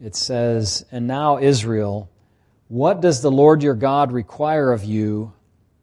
[0.00, 2.08] It says, "And now Israel,
[2.66, 5.32] what does the Lord your God require of you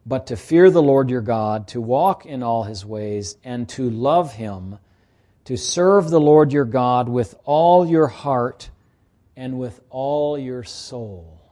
[0.06, 3.90] but to fear the Lord your God, to walk in all his ways, and to
[3.90, 4.78] love him,
[5.46, 8.70] to serve the Lord your God with all your heart
[9.36, 11.45] and with all your soul.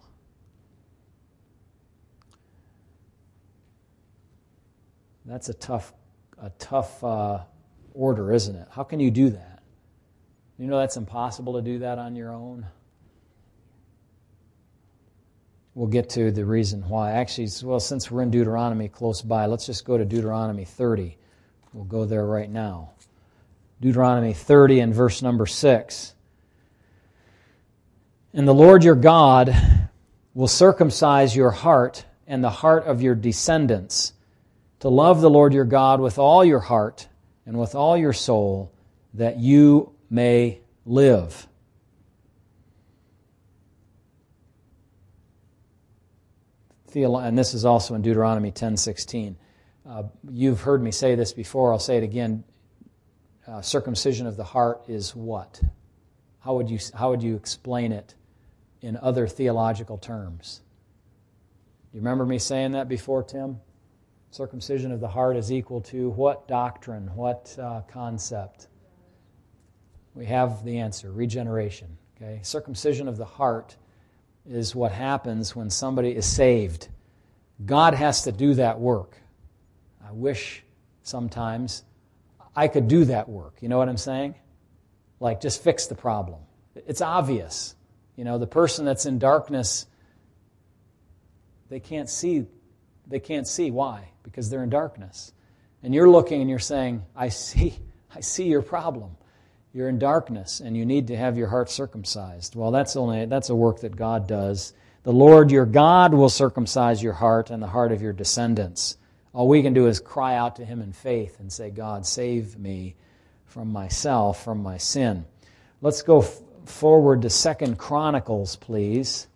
[5.25, 5.93] That's a tough,
[6.41, 7.39] a tough uh,
[7.93, 8.67] order, isn't it?
[8.71, 9.61] How can you do that?
[10.57, 12.65] You know that's impossible to do that on your own.
[15.75, 17.13] We'll get to the reason why.
[17.13, 21.17] Actually, well, since we're in Deuteronomy close by, let's just go to Deuteronomy 30.
[21.73, 22.91] We'll go there right now.
[23.81, 26.13] Deuteronomy 30 and verse number 6.
[28.33, 29.55] And the Lord your God
[30.35, 34.13] will circumcise your heart and the heart of your descendants
[34.83, 37.07] to love the Lord your God with all your heart
[37.45, 38.73] and with all your soul,
[39.13, 41.47] that you may live.
[46.93, 49.37] And this is also in Deuteronomy 10:16.
[49.85, 51.71] Uh, you've heard me say this before.
[51.71, 52.43] I'll say it again.
[53.47, 55.61] Uh, circumcision of the heart is what?
[56.39, 58.15] How would you how would you explain it
[58.81, 60.59] in other theological terms.
[61.93, 63.61] Do you remember me saying that before, Tim?
[64.33, 68.67] Circumcision of the heart is equal to what doctrine, what uh, concept?
[70.15, 71.99] We have the answer regeneration.
[72.17, 72.39] Okay?
[72.41, 73.77] Circumcision of the heart
[74.49, 76.87] is what happens when somebody is saved.
[77.63, 79.17] God has to do that work.
[80.03, 80.63] I wish
[81.03, 81.83] sometimes
[82.55, 83.57] I could do that work.
[83.61, 84.33] You know what I'm saying?
[85.19, 86.39] Like, just fix the problem.
[86.73, 87.75] It's obvious.
[88.15, 89.85] You know, the person that's in darkness,
[91.69, 92.47] they can't see.
[93.07, 93.71] They can't see.
[93.71, 94.09] Why?
[94.23, 95.33] Because they're in darkness.
[95.81, 97.77] And you're looking and you're saying, I see,
[98.15, 99.17] I see your problem.
[99.73, 102.55] You're in darkness and you need to have your heart circumcised.
[102.55, 104.73] Well, that's only that's a work that God does.
[105.01, 108.97] The Lord your God will circumcise your heart and the heart of your descendants.
[109.33, 112.57] All we can do is cry out to him in faith and say, God, save
[112.57, 112.95] me
[113.45, 115.25] from myself, from my sin.
[115.81, 119.27] Let's go forward to Second Chronicles, please,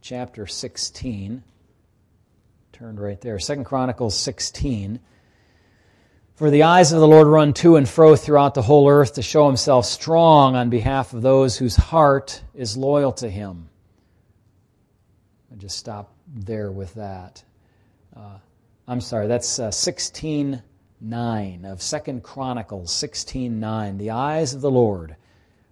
[0.00, 1.42] chapter 16.
[2.76, 3.38] Turned right there.
[3.38, 5.00] Second Chronicles 16.
[6.34, 9.22] For the eyes of the Lord run to and fro throughout the whole earth to
[9.22, 13.70] show himself strong on behalf of those whose heart is loyal to him.
[15.50, 17.42] I just stop there with that.
[18.14, 18.36] Uh,
[18.86, 20.62] I'm sorry, that's uh, 16
[21.00, 23.96] 9 of Second Chronicles 16 9.
[23.96, 25.16] The eyes of the Lord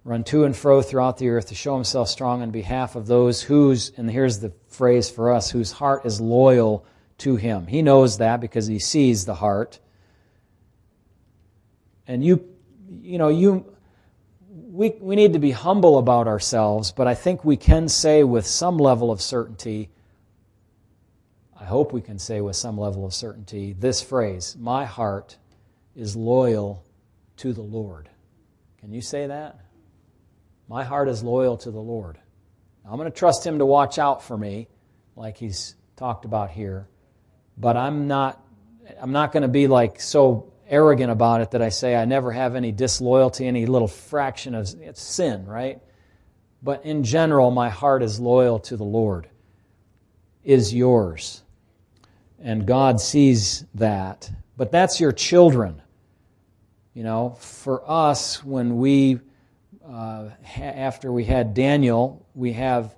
[0.04, 3.42] run to and fro throughout the earth to show himself strong on behalf of those
[3.42, 6.86] whose, and here's the phrase for us, whose heart is loyal
[7.18, 7.66] to him.
[7.66, 9.78] He knows that because he sees the heart.
[12.06, 12.44] And you,
[13.02, 13.74] you know, you,
[14.50, 18.46] we, we need to be humble about ourselves, but I think we can say with
[18.46, 19.90] some level of certainty,
[21.58, 25.36] I hope we can say with some level of certainty, this phrase, my heart
[25.96, 26.84] is loyal
[27.38, 28.10] to the Lord.
[28.80, 29.60] Can you say that?
[30.68, 32.18] My heart is loyal to the Lord.
[32.84, 34.68] I'm going to trust Him to watch out for me,
[35.16, 36.88] like He's talked about here,
[37.56, 38.40] but I'm not,
[39.00, 42.32] I'm not going to be like so arrogant about it that I say I never
[42.32, 45.80] have any disloyalty, any little fraction of it's sin, right?
[46.62, 49.28] But in general, my heart is loyal to the Lord.
[50.42, 51.42] Is yours.
[52.40, 54.30] And God sees that.
[54.56, 55.80] But that's your children.
[56.92, 59.20] You know, for us, when we,
[59.84, 62.94] uh, ha- after we had Daniel, we have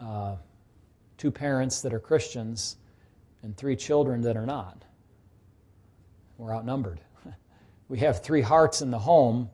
[0.00, 0.36] uh,
[1.18, 2.76] two parents that are Christians
[3.42, 4.86] and three children that are not
[6.38, 7.00] we're outnumbered.
[7.88, 9.48] We have three hearts in the home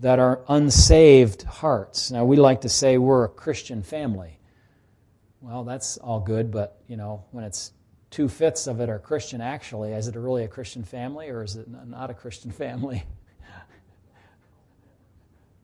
[0.00, 2.10] that are unsaved hearts.
[2.10, 4.38] Now, we like to say we're a Christian family.
[5.40, 7.72] Well, that's all good, but, you know, when it's
[8.10, 11.56] two fifths of it are Christian, actually, is it really a Christian family or is
[11.56, 13.02] it not a Christian family?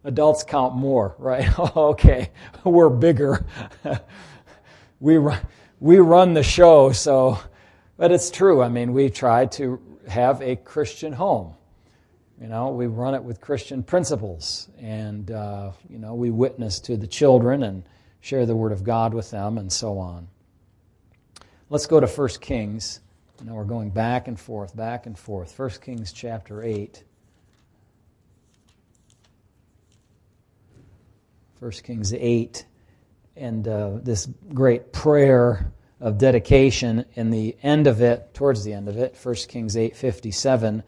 [0.02, 1.46] Adults count more, right?
[1.76, 2.30] okay,
[2.64, 3.44] we're bigger.
[5.00, 5.38] we, run,
[5.80, 7.38] we run the show, so,
[7.96, 8.62] but it's true.
[8.62, 11.54] I mean, we try to have a Christian home.
[12.40, 16.96] You know, we run it with Christian principles, and uh, you know, we witness to
[16.96, 17.82] the children and
[18.20, 20.28] share the Word of God with them, and so on.
[21.70, 23.00] Let's go to 1 Kings.
[23.42, 25.58] Now we're going back and forth, back and forth.
[25.58, 27.04] 1 Kings chapter 8.
[31.60, 32.64] 1 Kings 8,
[33.40, 38.88] and uh, this great prayer of dedication in the end of it, towards the end
[38.88, 40.83] of it, 1 Kings 8:57.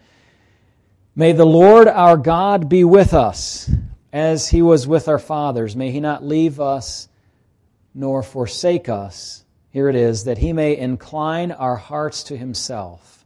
[1.17, 3.71] May the Lord our God be with us
[4.13, 5.75] as he was with our fathers.
[5.75, 7.09] May he not leave us
[7.95, 9.45] nor forsake us.
[9.71, 13.25] Here it is, that he may incline our hearts to himself,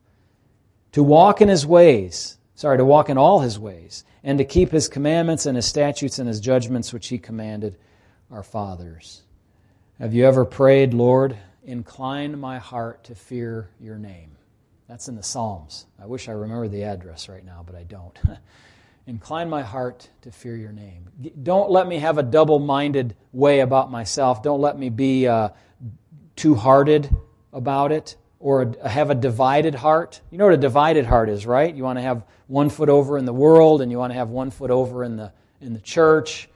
[0.93, 4.71] to walk in his ways, sorry, to walk in all his ways, and to keep
[4.71, 7.77] his commandments and his statutes and his judgments which he commanded
[8.31, 9.23] our fathers.
[9.99, 14.31] Have you ever prayed, Lord, Incline my heart to fear your name.
[14.89, 15.87] That's in the Psalms.
[16.01, 18.17] I wish I remember the address right now, but I don't.
[19.09, 21.09] Incline my heart to fear your name.
[21.43, 24.45] Don't let me have a double minded way about myself.
[24.45, 25.49] Don't let me be uh,
[26.37, 27.11] two hearted
[27.53, 30.21] about it or have a divided heart.
[30.31, 31.75] You know what a divided heart is, right?
[31.75, 34.31] You want to have one foot over in the world and you want to have
[34.31, 36.49] one foot over in the, in the church.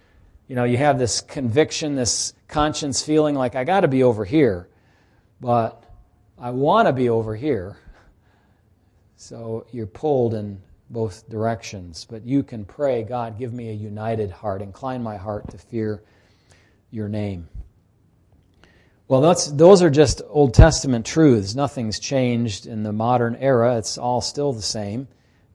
[0.51, 4.25] You know, you have this conviction, this conscience feeling like, I got to be over
[4.27, 4.67] here
[5.41, 5.83] but
[6.39, 7.79] I want to be over here.
[9.17, 10.61] So you're pulled in
[10.91, 12.07] both directions.
[12.09, 14.63] But you can pray, God, give me a united heart.
[14.63, 16.03] Incline my heart to fear
[16.91, 17.49] your name.
[19.09, 21.55] Well, those are just Old Testament truths.
[21.55, 23.77] Nothing's changed in the modern era.
[23.77, 25.09] It's all still the same.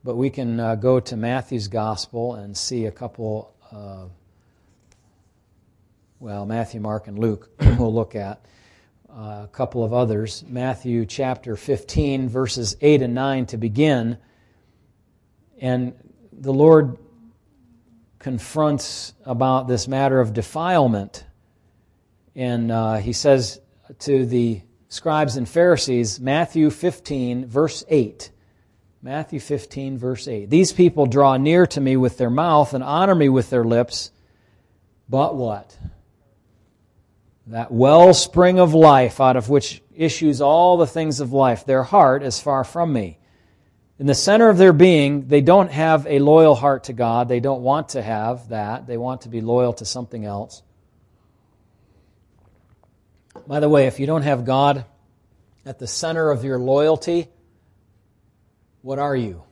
[0.04, 4.06] But we can uh, go to Matthew's Gospel and see a couple, uh,
[6.20, 8.46] well, Matthew, Mark, and Luke we'll look at
[9.10, 10.44] uh, a couple of others.
[10.48, 14.18] Matthew chapter 15, verses 8 and 9 to begin.
[15.60, 15.94] And
[16.32, 16.98] the Lord
[18.20, 21.26] confronts about this matter of defilement.
[22.34, 23.60] And uh, he says
[24.00, 28.32] to the scribes and Pharisees, Matthew 15, verse 8.
[29.02, 30.50] Matthew 15, verse 8.
[30.50, 34.12] These people draw near to me with their mouth and honor me with their lips,
[35.08, 35.78] but what?
[37.48, 41.66] That wellspring of life out of which issues all the things of life.
[41.66, 43.20] Their heart is far from me.
[43.98, 47.30] In the center of their being, they don't have a loyal heart to God.
[47.30, 48.88] They don't want to have that.
[48.88, 50.64] They want to be loyal to something else.
[53.48, 54.86] By the way, if you don't have God
[55.66, 57.28] at the center of your loyalty,
[58.82, 59.44] what are you?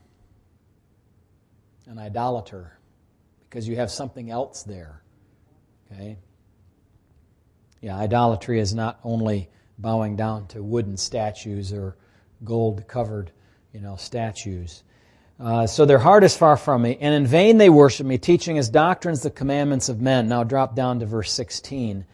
[1.87, 2.77] An idolater,
[3.49, 5.03] because you have something else there.
[5.91, 6.17] Okay?
[7.83, 11.97] Yeah, idolatry is not only bowing down to wooden statues or
[12.45, 13.29] gold covered
[13.73, 14.83] you know, statues.
[15.37, 18.57] Uh, so their heart is far from me, and in vain they worship me, teaching
[18.57, 20.29] as doctrines the commandments of men.
[20.29, 22.05] Now drop down to verse 16.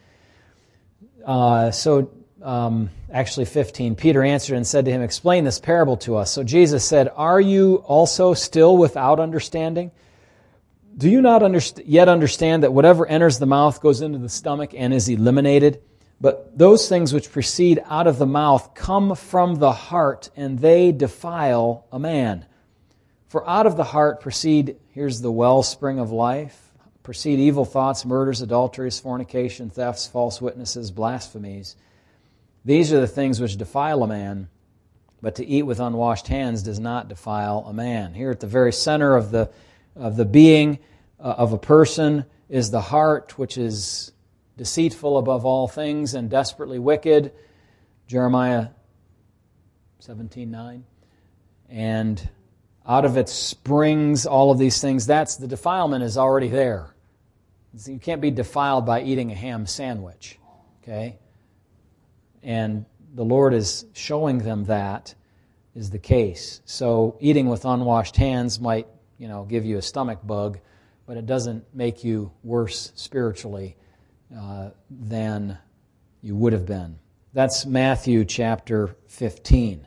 [1.23, 2.09] Uh, so,
[2.41, 3.95] um, actually 15.
[3.95, 6.31] Peter answered and said to him, Explain this parable to us.
[6.31, 9.91] So Jesus said, Are you also still without understanding?
[10.97, 14.71] Do you not underst- yet understand that whatever enters the mouth goes into the stomach
[14.75, 15.81] and is eliminated?
[16.21, 20.91] But those things which proceed out of the mouth come from the heart, and they
[20.91, 22.45] defile a man.
[23.27, 26.73] For out of the heart proceed, here's the wellspring of life,
[27.03, 31.75] proceed evil thoughts, murders, adulteries, fornication, thefts, false witnesses, blasphemies.
[32.65, 34.49] These are the things which defile a man,
[35.21, 38.13] but to eat with unwashed hands does not defile a man.
[38.13, 39.49] Here at the very center of the,
[39.99, 40.79] of the being
[41.19, 44.11] uh, of a person is the heart, which is
[44.57, 47.31] deceitful above all things and desperately wicked.
[48.07, 48.69] Jeremiah
[50.01, 50.83] 17:9.
[51.69, 52.29] And
[52.85, 55.05] out of it springs all of these things.
[55.05, 56.95] That's the defilement is already there.
[57.85, 60.39] You can't be defiled by eating a ham sandwich.
[60.81, 61.19] Okay?
[62.41, 65.13] And the Lord is showing them that
[65.75, 66.61] is the case.
[66.65, 68.87] So eating with unwashed hands might,
[69.19, 70.59] you know, give you a stomach bug,
[71.05, 73.75] but it doesn't make you worse spiritually
[74.35, 75.57] uh, than
[76.21, 76.97] you would have been.
[77.33, 79.85] That's Matthew chapter 15.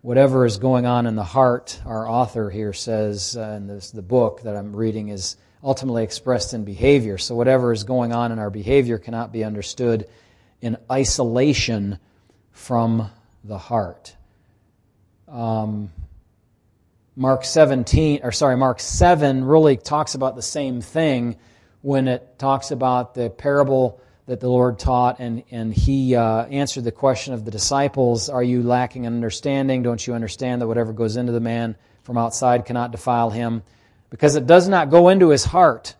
[0.00, 4.02] Whatever is going on in the heart, our author here says uh, in this, the
[4.02, 7.18] book that I'm reading is ultimately expressed in behavior.
[7.18, 10.08] So, whatever is going on in our behavior cannot be understood
[10.60, 11.98] in isolation
[12.52, 13.10] from
[13.44, 14.16] the heart.
[15.28, 15.92] Um,
[17.14, 21.36] Mark 17, or sorry, Mark 7 really talks about the same thing
[21.82, 26.84] when it talks about the parable that the Lord taught, and, and he uh, answered
[26.84, 29.82] the question of the disciples Are you lacking in understanding?
[29.82, 33.62] Don't you understand that whatever goes into the man from outside cannot defile him?
[34.08, 35.96] Because it does not go into his heart,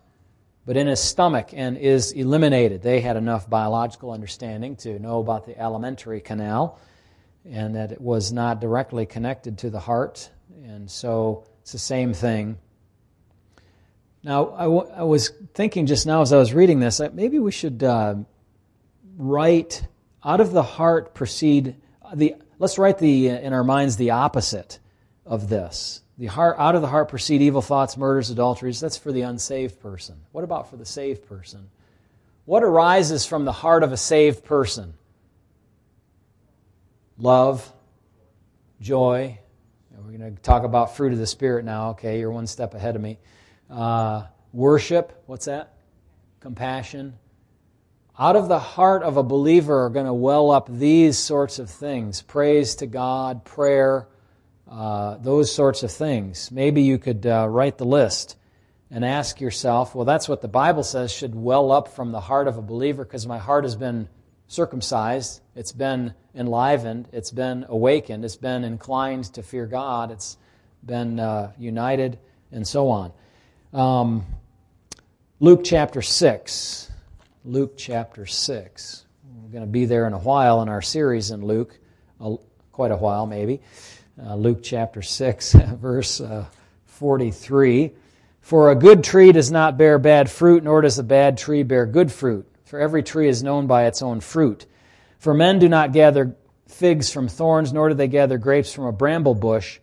[0.65, 2.81] but in his stomach and is eliminated.
[2.81, 6.79] They had enough biological understanding to know about the alimentary canal
[7.45, 10.29] and that it was not directly connected to the heart.
[10.63, 12.57] And so it's the same thing
[14.23, 17.51] now, I, w- I was thinking just now as I was reading this, maybe we
[17.51, 18.15] should uh,
[19.17, 19.85] write
[20.23, 21.75] out of the heart proceed
[22.13, 22.35] the.
[22.57, 24.79] Let's write the in our minds the opposite
[25.25, 26.01] of this.
[26.17, 28.79] The heart out of the heart proceed evil thoughts, murders, adulteries.
[28.79, 30.15] That's for the unsaved person.
[30.31, 31.69] What about for the saved person?
[32.45, 34.93] What arises from the heart of a saved person?
[37.17, 37.69] Love,
[38.79, 39.39] joy.
[40.05, 41.91] We're going to talk about fruit of the Spirit now.
[41.91, 43.19] Okay, you're one step ahead of me.
[43.69, 45.73] Uh, worship, what's that?
[46.41, 47.13] Compassion.
[48.19, 51.69] Out of the heart of a believer are going to well up these sorts of
[51.69, 54.07] things praise to God, prayer,
[54.69, 56.51] uh, those sorts of things.
[56.51, 58.35] Maybe you could uh, write the list
[58.91, 62.49] and ask yourself, well, that's what the Bible says should well up from the heart
[62.49, 64.09] of a believer because my heart has been
[64.47, 70.37] circumcised, it's been enlivened, it's been awakened, it's been inclined to fear God, it's
[70.85, 72.19] been uh, united,
[72.51, 73.11] and so on.
[73.73, 74.25] Um,
[75.39, 76.91] Luke chapter 6.
[77.45, 79.05] Luke chapter 6.
[79.41, 81.77] We're going to be there in a while in our series in Luke,
[82.71, 83.61] quite a while maybe.
[84.21, 86.45] Uh, Luke chapter 6, verse uh,
[86.85, 87.91] 43.
[88.41, 91.85] For a good tree does not bear bad fruit, nor does a bad tree bear
[91.85, 92.47] good fruit.
[92.65, 94.65] For every tree is known by its own fruit.
[95.23, 96.35] For men do not gather
[96.67, 99.79] figs from thorns, nor do they gather grapes from a bramble bush.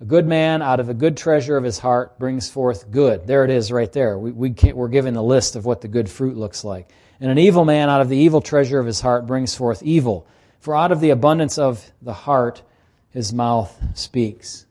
[0.00, 3.26] A good man out of the good treasure of his heart brings forth good.
[3.26, 4.16] There it is right there.
[4.16, 6.88] We, we we're given a list of what the good fruit looks like.
[7.18, 10.28] And an evil man out of the evil treasure of his heart brings forth evil.
[10.60, 12.62] For out of the abundance of the heart
[13.10, 14.64] his mouth speaks.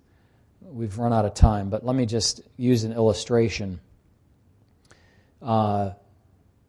[0.61, 3.81] We've run out of time, but let me just use an illustration.
[5.41, 5.91] Uh,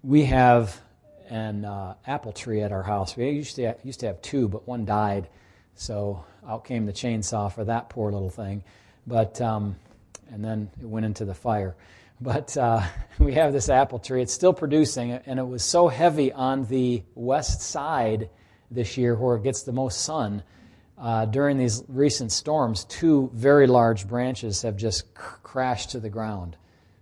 [0.03, 0.81] we have
[1.29, 3.17] an uh, apple tree at our house.
[3.17, 5.29] We used to, have, used to have two, but one died.
[5.75, 8.65] So out came the chainsaw for that poor little thing.
[9.07, 9.77] But um,
[10.31, 11.75] and then it went into the fire.
[12.21, 12.83] But uh,
[13.19, 14.23] we have this apple tree.
[14.23, 18.31] It's still producing, and it was so heavy on the west side
[18.71, 20.43] this year, where it gets the most sun.
[20.99, 26.11] Uh, during these recent storms, two very large branches have just c- crashed to the
[26.11, 26.57] ground.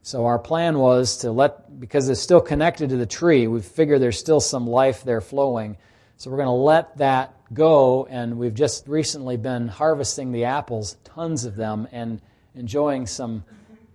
[0.06, 3.98] So our plan was to let, because it's still connected to the tree, we figure
[3.98, 5.78] there's still some life there flowing.
[6.16, 10.96] So we're going to let that go, and we've just recently been harvesting the apples,
[11.02, 12.20] tons of them, and
[12.54, 13.42] enjoying some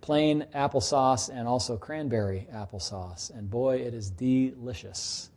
[0.02, 3.34] plain applesauce and also cranberry applesauce.
[3.34, 5.30] And boy, it is delicious.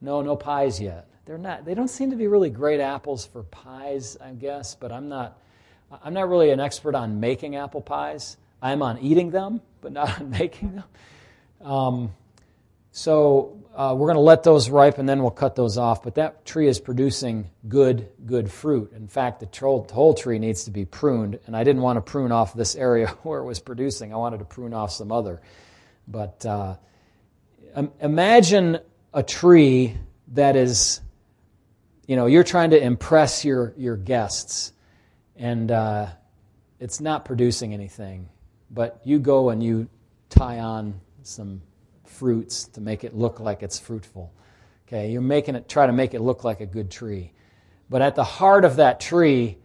[0.00, 1.08] No, no pies yet.
[1.24, 1.64] they're not.
[1.64, 4.76] They don't seem to be really great apples for pies, I guess.
[4.76, 5.40] But I'm not.
[6.04, 8.36] I'm not really an expert on making apple pies.
[8.60, 10.84] I'm on eating them, but not on making them.
[11.68, 12.12] Um,
[12.90, 16.02] so uh, we're going to let those ripe and then we'll cut those off.
[16.02, 18.92] But that tree is producing good, good fruit.
[18.94, 19.48] In fact, the
[19.92, 21.38] whole tree needs to be pruned.
[21.46, 24.14] And I didn't want to prune off this area where it was producing.
[24.14, 25.42] I wanted to prune off some other.
[26.08, 26.76] But uh,
[28.00, 28.78] imagine
[29.12, 29.94] a tree
[30.28, 31.00] that is,
[32.06, 34.72] you know, you're trying to impress your, your guests
[35.36, 36.06] and uh,
[36.80, 38.28] it's not producing anything.
[38.70, 39.88] But you go and you
[40.28, 41.62] tie on some
[42.04, 44.32] fruits to make it look like it's fruitful.
[44.86, 47.32] Okay, you're making it try to make it look like a good tree.
[47.90, 49.58] But at the heart of that tree,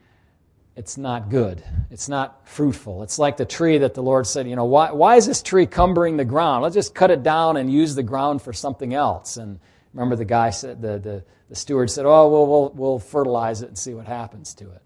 [0.76, 1.64] it's not good.
[1.90, 3.04] It's not fruitful.
[3.04, 5.66] It's like the tree that the Lord said, you know, why, why is this tree
[5.66, 6.64] cumbering the ground?
[6.64, 9.38] Let's just cut it down and use the ground for something else.
[9.38, 9.60] And
[9.94, 13.68] remember the guy said, the, the, the steward said, oh, we'll, we'll, we'll fertilize it
[13.68, 14.82] and see what happens to it.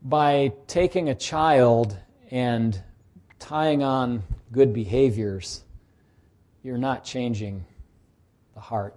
[0.00, 1.96] By taking a child
[2.30, 2.80] and
[3.38, 4.22] tying on
[4.52, 5.62] good behaviors,
[6.62, 7.64] you're not changing
[8.54, 8.96] the heart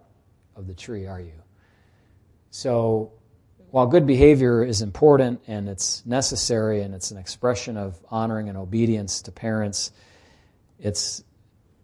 [0.55, 1.33] of the tree, are you?
[2.49, 3.13] So,
[3.69, 8.57] while good behavior is important and it's necessary and it's an expression of honoring and
[8.57, 9.91] obedience to parents,
[10.77, 11.23] it's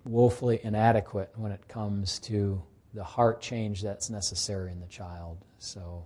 [0.03, 2.61] woefully inadequate when it comes to
[2.93, 5.37] the heart change that's necessary in the child.
[5.59, 6.05] So,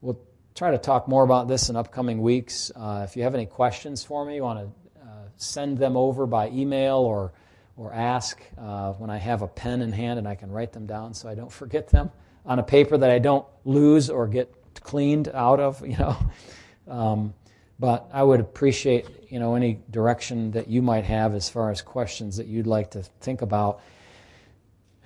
[0.00, 0.20] we'll
[0.54, 2.70] try to talk more about this in upcoming weeks.
[2.74, 4.81] Uh, if you have any questions for me, you want to
[5.42, 7.32] send them over by email or
[7.76, 10.86] or ask uh, when I have a pen in hand and I can write them
[10.86, 12.10] down so I don't forget them
[12.44, 16.16] on a paper that I don't lose or get cleaned out of, you know.
[16.88, 17.32] Um,
[17.78, 21.80] but I would appreciate, you know, any direction that you might have as far as
[21.80, 23.80] questions that you'd like to think about.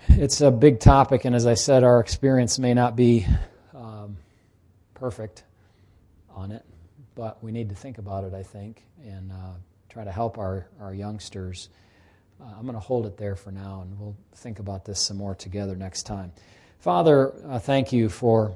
[0.09, 3.26] It's a big topic, and as I said, our experience may not be
[3.74, 4.16] um,
[4.95, 5.45] perfect
[6.30, 6.64] on it,
[7.14, 9.55] but we need to think about it, I think, and uh,
[9.97, 11.70] try to help our, our youngsters.
[12.38, 15.16] Uh, I'm going to hold it there for now, and we'll think about this some
[15.16, 16.32] more together next time.
[16.80, 18.55] Father, uh, thank you for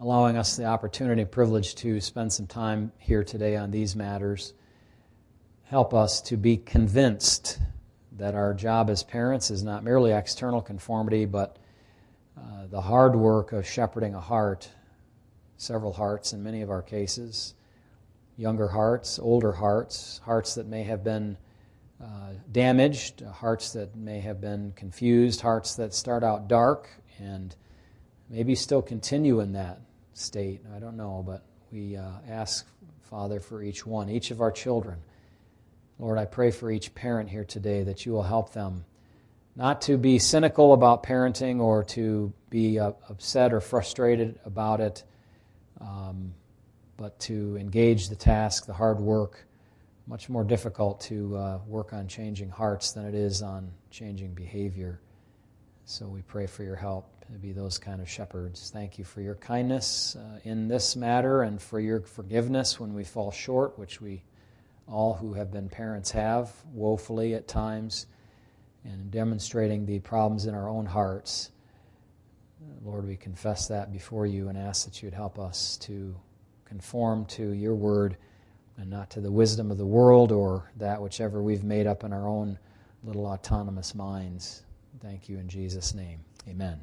[0.00, 4.52] allowing us the opportunity and privilege to spend some time here today on these matters.
[5.66, 7.60] Help us to be convinced
[8.18, 11.58] that our job as parents is not merely external conformity, but
[12.36, 14.68] uh, the hard work of shepherding a heart,
[15.58, 17.54] several hearts in many of our cases,
[18.40, 21.36] younger hearts, older hearts, hearts that may have been
[22.02, 26.88] uh, damaged, hearts that may have been confused, hearts that start out dark
[27.18, 27.54] and
[28.30, 29.78] maybe still continue in that
[30.14, 30.62] state.
[30.74, 32.66] I don't know, but we uh, ask,
[33.02, 34.98] Father, for each one, each of our children.
[35.98, 38.86] Lord, I pray for each parent here today that you will help them
[39.54, 45.04] not to be cynical about parenting or to be uh, upset or frustrated about it,
[45.78, 46.32] um,
[47.00, 49.46] but to engage the task, the hard work
[50.06, 55.00] much more difficult to uh, work on changing hearts than it is on changing behavior.
[55.86, 58.70] So we pray for your help to be those kind of shepherds.
[58.70, 63.02] Thank you for your kindness uh, in this matter and for your forgiveness when we
[63.02, 64.22] fall short, which we
[64.86, 68.08] all who have been parents have woefully at times,
[68.84, 71.50] and demonstrating the problems in our own hearts.
[72.84, 76.14] Lord, we confess that before you and ask that you'd help us to
[76.70, 78.16] conform to your word
[78.76, 82.12] and not to the wisdom of the world or that whichever we've made up in
[82.12, 82.56] our own
[83.02, 84.62] little autonomous minds.
[85.02, 86.20] Thank you in Jesus' name.
[86.48, 86.80] Amen.